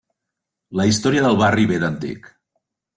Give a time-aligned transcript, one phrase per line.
[0.79, 2.37] La història del barri ve d'antic.